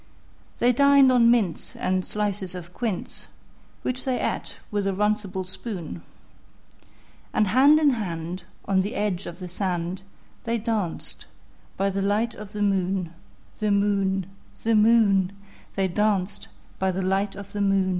[0.57, 3.27] They dined on mince and slices of quince,
[3.83, 6.01] Which they ate with a runcible spoon;
[7.35, 10.01] And hand in hand, on the edge of the sand,
[10.43, 11.27] They danced
[11.77, 13.13] by the light of the moon,
[13.59, 14.25] The moon,
[14.63, 15.33] The moon,
[15.75, 16.47] They danced
[16.79, 17.89] by the light of the moon.